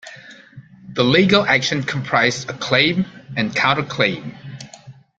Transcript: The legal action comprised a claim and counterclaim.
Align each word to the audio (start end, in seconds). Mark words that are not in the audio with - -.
The 0.93 1.03
legal 1.03 1.45
action 1.45 1.83
comprised 1.83 2.49
a 2.49 2.53
claim 2.53 3.05
and 3.37 3.51
counterclaim. 3.55 4.35